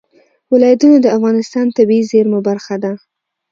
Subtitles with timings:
[0.53, 2.91] ولایتونه د افغانستان د طبیعي زیرمو برخه ده.